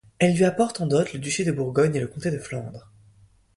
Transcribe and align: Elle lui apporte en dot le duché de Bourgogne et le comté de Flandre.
Elle 0.17 0.35
lui 0.35 0.45
apporte 0.45 0.81
en 0.81 0.87
dot 0.87 1.13
le 1.13 1.19
duché 1.19 1.45
de 1.45 1.51
Bourgogne 1.51 1.95
et 1.95 1.99
le 1.99 2.07
comté 2.07 2.31
de 2.31 2.39
Flandre. 2.39 2.89